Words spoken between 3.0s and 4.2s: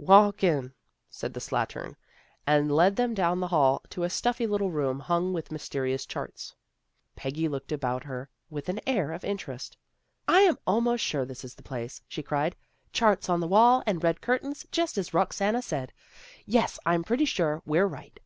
down the hall to a